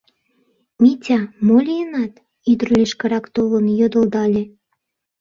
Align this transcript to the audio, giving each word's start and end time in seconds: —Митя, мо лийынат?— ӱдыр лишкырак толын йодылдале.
—Митя, 0.81 1.19
мо 1.45 1.57
лийынат?— 1.65 2.13
ӱдыр 2.51 2.67
лишкырак 2.77 3.25
толын 3.35 3.65
йодылдале. 3.79 4.43